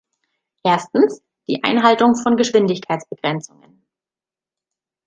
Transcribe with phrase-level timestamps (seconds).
[0.63, 3.85] Erstens, die Einhaltung von Geschwindigkeitsbegrenzungen.